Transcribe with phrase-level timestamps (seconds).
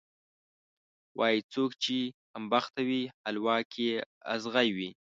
[1.19, 1.97] وایي: څوک چې
[2.33, 3.97] کمبخته وي، حلوا کې یې
[4.33, 4.89] ازغی وي.